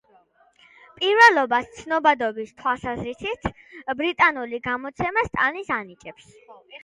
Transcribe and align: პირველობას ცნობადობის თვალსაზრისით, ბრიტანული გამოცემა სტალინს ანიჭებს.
პირველობას 1.01 1.67
ცნობადობის 1.81 2.55
თვალსაზრისით, 2.63 3.45
ბრიტანული 4.01 4.63
გამოცემა 4.71 5.27
სტალინს 5.31 5.73
ანიჭებს. 5.81 6.35